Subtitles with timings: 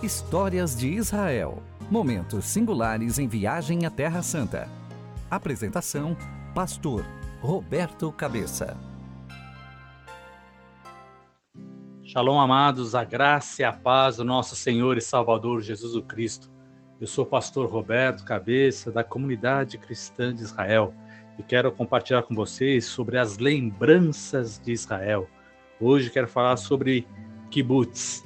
[0.00, 1.60] Histórias de Israel.
[1.90, 4.68] Momentos singulares em viagem à Terra Santa.
[5.28, 6.16] Apresentação:
[6.54, 7.04] Pastor
[7.40, 8.76] Roberto Cabeça.
[12.04, 16.48] Shalom, amados, a graça e a paz do nosso Senhor e Salvador Jesus Cristo.
[17.00, 20.94] Eu sou o pastor Roberto Cabeça, da comunidade cristã de Israel,
[21.36, 25.28] e quero compartilhar com vocês sobre as lembranças de Israel.
[25.80, 27.04] Hoje quero falar sobre
[27.50, 28.22] kibbutz,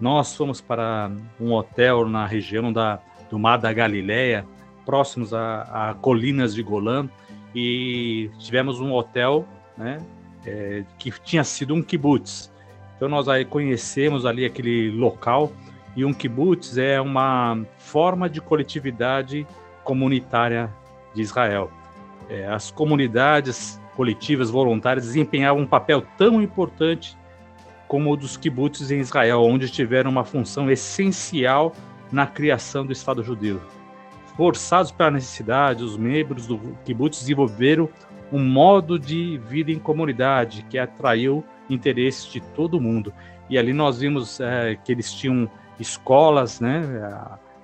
[0.00, 1.10] nós fomos para
[1.40, 4.46] um hotel na região da, do Mar da Galileia,
[4.86, 7.08] próximos a, a colinas de Golã,
[7.54, 10.00] e tivemos um hotel né,
[10.46, 12.52] é, que tinha sido um kibbutz.
[12.96, 15.52] Então nós aí conhecemos ali aquele local,
[15.96, 19.46] e um kibbutz é uma forma de coletividade
[19.82, 20.72] comunitária
[21.14, 21.70] de Israel.
[22.28, 27.16] É, as comunidades coletivas voluntárias desempenhavam um papel tão importante
[27.88, 31.74] como o dos kibbutz em Israel, onde tiveram uma função essencial
[32.12, 33.60] na criação do Estado judeu.
[34.36, 37.88] Forçados pela necessidade, os membros do kibbutz desenvolveram
[38.30, 43.12] um modo de vida em comunidade que atraiu interesses de todo mundo.
[43.48, 45.50] E ali nós vimos é, que eles tinham
[45.80, 46.82] escolas, né?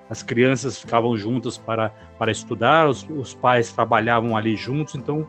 [0.09, 5.27] As crianças ficavam juntas para, para estudar, os, os pais trabalhavam ali juntos, então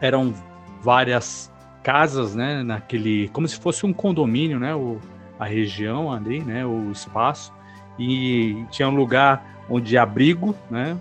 [0.00, 0.34] eram
[0.82, 1.52] várias
[1.88, 4.98] casas, né, naquele, como se fosse um condomínio, né, o,
[5.40, 7.50] a região ali, né, o espaço,
[7.98, 10.98] e tinha um lugar onde abrigo, né,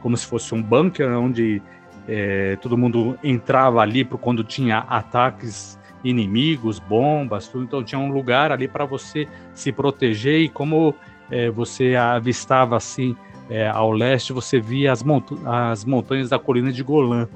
[0.00, 1.60] como se fosse um bunker, onde
[2.08, 7.64] é, todo mundo entrava ali para quando tinha ataques inimigos, bombas, tudo.
[7.64, 10.94] Então tinha um lugar ali para você se proteger e como
[11.30, 13.14] é, você avistava assim
[13.50, 17.28] é, ao leste, você via as, mont as montanhas da colina de Golã.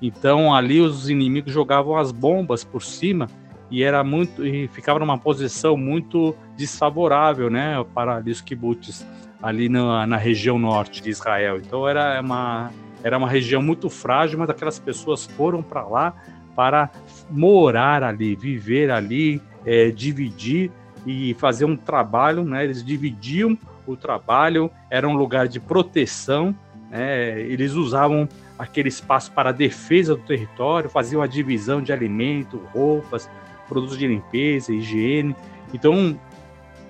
[0.00, 3.28] Então ali os inimigos jogavam as bombas por cima
[3.70, 9.04] e era muito e ficava numa posição muito desfavorável, né, para os kibbutz
[9.42, 11.58] ali na, na região norte de Israel.
[11.58, 12.70] Então era uma
[13.02, 16.14] era uma região muito frágil, mas aquelas pessoas foram para lá
[16.56, 16.90] para
[17.30, 20.72] morar ali, viver ali, é, dividir
[21.06, 22.64] e fazer um trabalho, né?
[22.64, 23.56] Eles dividiam
[23.86, 26.56] o trabalho, era um lugar de proteção,
[26.90, 27.40] né?
[27.40, 33.28] Eles usavam aquele espaço para a defesa do território, faziam a divisão de alimento, roupas,
[33.68, 35.36] produtos de limpeza, higiene.
[35.74, 36.18] Então,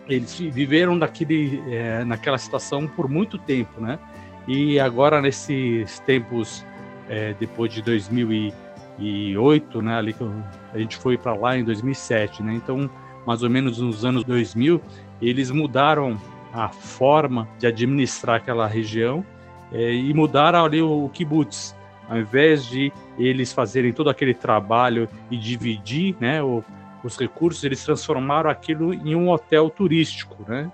[0.08, 3.98] eles viveram daquele, é, naquela situação por muito tempo, né?
[4.46, 6.64] E agora, nesses tempos,
[7.08, 10.24] é, depois de 2008, né, ali que
[10.72, 12.54] a gente foi para lá em 2007, né?
[12.54, 12.88] Então,
[13.26, 14.80] mais ou menos nos anos 2000,
[15.20, 16.16] eles mudaram
[16.52, 19.24] a forma de administrar aquela região
[19.72, 21.76] é, e mudaram ali o, kibbutz.
[22.08, 26.62] Ao invés de eles fazerem todo aquele trabalho e dividir né, o,
[27.02, 30.70] os recursos, eles transformaram aquilo em um hotel turístico, né?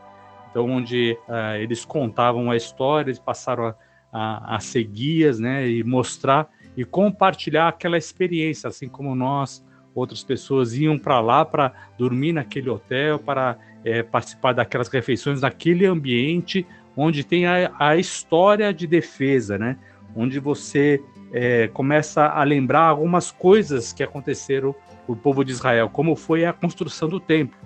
[0.50, 3.74] Então, onde uh, eles contavam a história, eles passaram a,
[4.12, 5.66] a, a ser guias, né?
[5.66, 9.64] E mostrar e compartilhar aquela experiência, assim como nós,
[9.94, 15.86] outras pessoas iam para lá para dormir naquele hotel, para é, participar daquelas refeições, naquele
[15.86, 16.66] ambiente
[16.96, 19.76] onde tem a, a história de defesa, né?
[20.14, 24.74] Onde você é, começa a lembrar algumas coisas que aconteceram
[25.06, 27.58] o povo de Israel, como foi a construção do templo,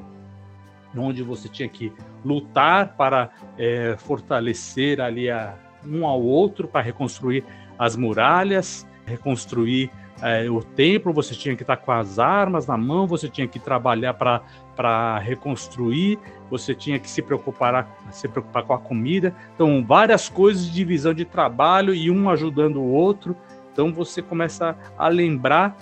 [0.97, 1.93] onde você tinha que
[2.25, 5.55] lutar para é, fortalecer ali a,
[5.87, 7.45] um ao outro para reconstruir
[7.79, 9.91] as muralhas, reconstruir
[10.23, 13.59] é, o templo, você tinha que estar com as armas na mão, você tinha que
[13.59, 16.19] trabalhar para reconstruir,
[16.51, 19.35] você tinha que se preocupar, se preocupar com a comida.
[19.55, 23.37] Então, várias coisas de divisão de trabalho e um ajudando o outro.
[23.73, 25.77] Então, você começa a lembrar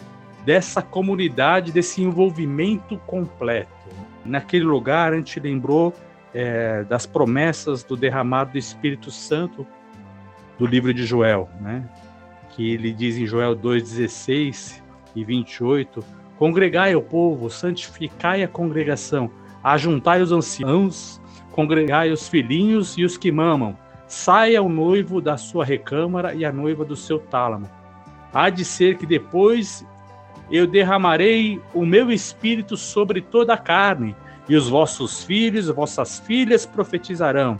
[0.44, 3.70] dessa comunidade, desse envolvimento completo.
[4.24, 5.94] Naquele lugar, a gente lembrou
[6.34, 9.66] é, das promessas do derramado do Espírito Santo
[10.58, 11.88] do livro de Joel, né?
[12.54, 14.80] Que ele diz em Joel 2,16
[15.14, 16.04] e 28,
[16.38, 19.30] Congregai o povo, santificai a congregação,
[19.62, 21.20] ajuntai os anciãos,
[21.52, 26.52] congregai os filhinhos e os que mamam, saia o noivo da sua recâmara e a
[26.52, 27.68] noiva do seu tálamo.
[28.32, 29.86] Há de ser que depois
[30.50, 34.14] eu derramarei o meu espírito sobre toda a carne,
[34.48, 37.58] e os vossos filhos vossas filhas profetizarão.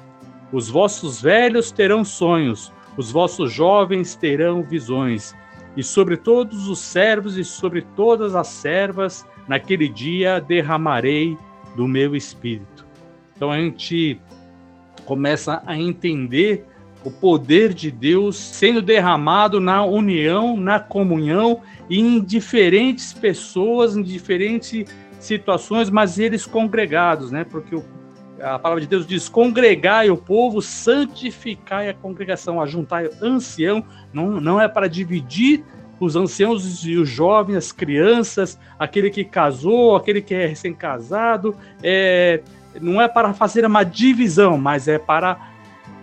[0.52, 5.34] Os vossos velhos terão sonhos, os vossos jovens terão visões,
[5.76, 11.36] e sobre todos os servos e sobre todas as servas, naquele dia derramarei
[11.76, 12.86] do meu espírito.
[13.36, 14.20] Então a gente
[15.04, 16.64] começa a entender
[17.04, 24.02] o poder de Deus sendo derramado na união, na comunhão e em diferentes pessoas, em
[24.02, 24.86] diferentes
[25.20, 27.44] situações, mas eles congregados, né?
[27.44, 27.84] Porque o,
[28.44, 34.60] a palavra de Deus diz: congregai o povo, santificai a congregação, ajuntai ancião, não, não
[34.60, 35.64] é para dividir
[35.98, 42.42] os anciãos e os jovens, as crianças, aquele que casou, aquele que é recém-casado, é,
[42.80, 45.54] não é para fazer uma divisão, mas é para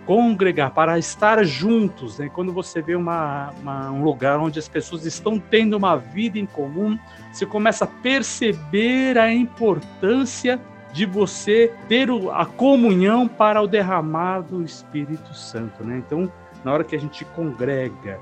[0.06, 2.18] congregar, para estar juntos.
[2.18, 2.28] Né?
[2.32, 6.46] Quando você vê uma, uma, um lugar onde as pessoas estão tendo uma vida em
[6.46, 6.98] comum,
[7.30, 10.60] você começa a perceber a importância
[10.92, 15.82] de você ter a comunhão para o derramar do Espírito Santo.
[15.82, 16.02] Né?
[16.06, 16.30] Então,
[16.62, 18.20] na hora que a gente congrega,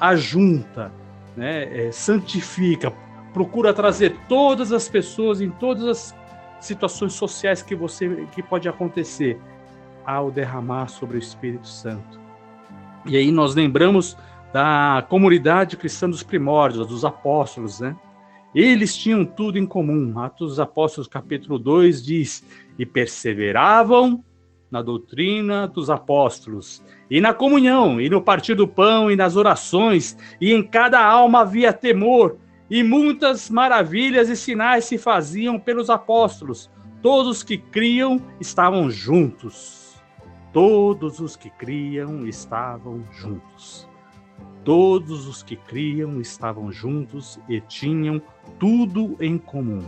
[0.00, 0.92] ajunta,
[1.36, 2.92] né, é, santifica,
[3.32, 6.16] procura trazer todas as pessoas em todas as
[6.60, 9.40] situações sociais que você que pode acontecer
[10.04, 12.20] ao derramar sobre o Espírito Santo.
[13.06, 14.16] E aí nós lembramos
[14.52, 17.96] da comunidade cristã dos primórdios, dos apóstolos, né?
[18.54, 20.18] Eles tinham tudo em comum.
[20.18, 22.44] Atos dos Apóstolos, capítulo 2, diz:
[22.78, 24.24] E perseveravam
[24.70, 30.16] na doutrina dos apóstolos, e na comunhão, e no partir do pão, e nas orações,
[30.40, 32.36] e em cada alma havia temor,
[32.70, 36.70] e muitas maravilhas e sinais se faziam pelos apóstolos.
[37.02, 40.00] Todos os que criam estavam juntos.
[40.52, 43.89] Todos os que criam estavam juntos.
[44.64, 48.20] Todos os que criam estavam juntos e tinham
[48.58, 49.82] tudo em comum.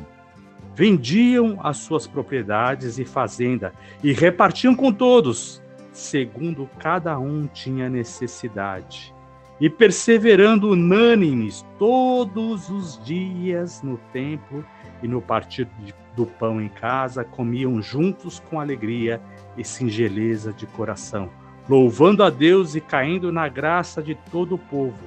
[0.74, 5.62] Vendiam as suas propriedades e fazenda e repartiam com todos,
[5.92, 9.14] segundo cada um tinha necessidade.
[9.60, 14.64] E perseverando unânimes todos os dias no templo
[15.02, 15.68] e no partir
[16.16, 19.20] do pão em casa, comiam juntos com alegria
[19.56, 21.30] e singeleza de coração,
[21.68, 24.98] louvando a Deus e caindo na graça de todo o povo.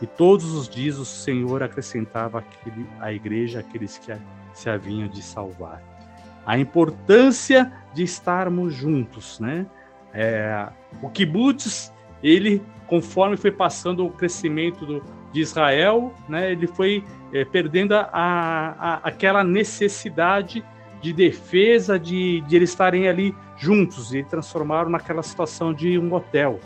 [0.00, 2.44] E todos os dias o Senhor acrescentava
[3.00, 4.12] à igreja aqueles que
[4.52, 5.82] se haviam de salvar.
[6.46, 9.66] A importância de estarmos juntos, né?
[10.14, 10.68] É,
[11.02, 11.92] o kibbutz,
[12.22, 15.02] ele, conforme foi passando o crescimento do,
[15.32, 20.77] de Israel, né, ele foi é, perdendo a, a, aquela necessidade de
[21.12, 26.60] defesa, de, de eles estarem ali juntos, e transformaram naquela situação de um hotel,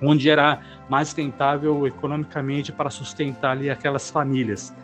[0.00, 4.74] onde era mais rentável economicamente para sustentar ali aquelas famílias.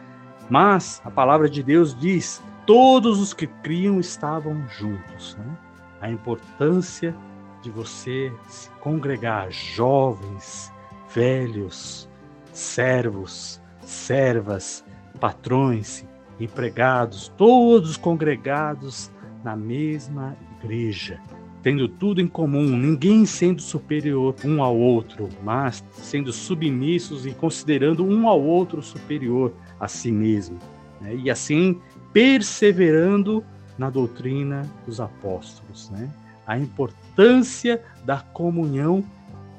[0.48, 5.36] Mas a palavra de Deus diz: todos os que criam estavam juntos.
[5.38, 5.56] Né?
[6.00, 7.14] A importância
[7.62, 10.72] de você se congregar, jovens,
[11.14, 12.08] velhos,
[12.52, 14.84] servos, servas,
[15.20, 16.06] patrões,
[16.40, 19.10] empregados, todos congregados
[19.42, 21.20] na mesma igreja
[21.62, 28.04] tendo tudo em comum, ninguém sendo superior um ao outro, mas sendo submissos e considerando
[28.04, 30.58] um ao outro superior a si mesmo.
[31.00, 31.16] Né?
[31.16, 31.80] E assim
[32.12, 33.44] perseverando
[33.76, 35.90] na doutrina dos apóstolos.
[35.90, 36.08] Né?
[36.46, 39.04] A importância da comunhão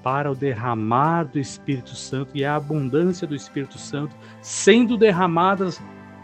[0.01, 5.81] para o derramar do Espírito Santo e a abundância do Espírito Santo sendo derramadas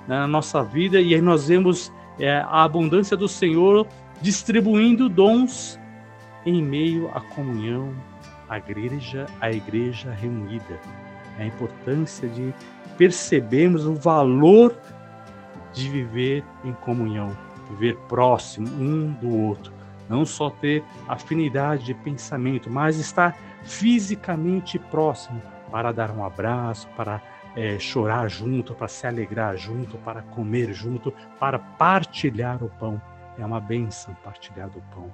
[0.08, 3.88] na nossa vida, e aí nós vemos é, a abundância do Senhor
[4.22, 5.80] distribuindo dons
[6.46, 7.94] em meio à comunhão,
[8.48, 10.80] à igreja, à igreja reunida.
[11.38, 12.54] A importância de
[12.98, 14.76] percebermos o valor
[15.74, 17.36] de viver em comunhão,
[17.72, 19.74] viver próximo um do outro,
[20.08, 27.22] não só ter afinidade de pensamento, mas estar fisicamente próximo para dar um abraço, para
[27.56, 33.02] é, chorar junto, para se alegrar junto, para comer junto, para partilhar o pão.
[33.38, 35.12] É uma benção partilhar do pão.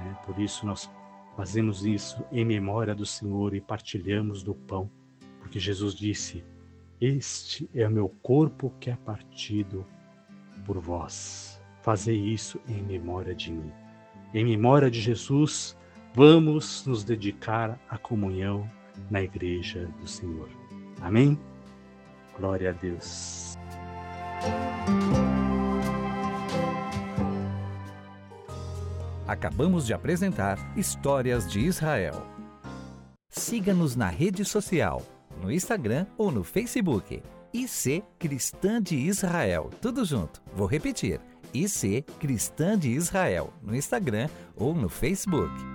[0.00, 0.16] Né?
[0.26, 0.90] Por isso nós
[1.36, 4.90] fazemos isso em memória do Senhor e partilhamos do pão,
[5.40, 6.44] porque Jesus disse:
[7.00, 9.86] Este é o meu corpo que é partido
[10.64, 11.60] por vós.
[11.82, 13.72] Fazei isso em memória de mim.
[14.34, 15.76] Em memória de Jesus,
[16.14, 18.68] vamos nos dedicar à comunhão
[19.10, 20.48] na igreja do Senhor.
[21.00, 21.38] Amém?
[22.38, 23.56] Glória a Deus.
[29.26, 32.26] Acabamos de apresentar Histórias de Israel.
[33.30, 35.02] Siga-nos na rede social,
[35.42, 37.22] no Instagram ou no Facebook.
[37.52, 39.70] IC Cristã de Israel.
[39.80, 40.42] Tudo junto.
[40.54, 41.20] Vou repetir.
[41.54, 45.71] IC Cristã de Israel no Instagram ou no Facebook.